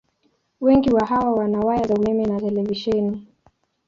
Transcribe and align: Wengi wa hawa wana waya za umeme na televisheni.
Wengi 0.61 0.89
wa 0.89 1.05
hawa 1.05 1.31
wana 1.33 1.59
waya 1.59 1.87
za 1.87 1.93
umeme 1.95 2.25
na 2.25 2.39
televisheni. 2.39 3.27